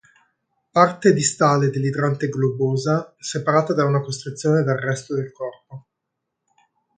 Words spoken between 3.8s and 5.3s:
una costrizione dal resto